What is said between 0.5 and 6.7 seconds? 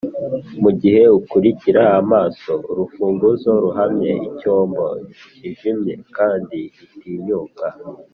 mugihe ukurikira amaso urufunguzo ruhamye, icyombo kijimye kandi